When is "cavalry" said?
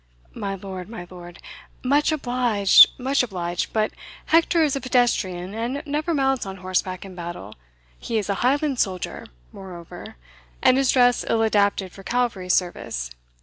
12.01-12.49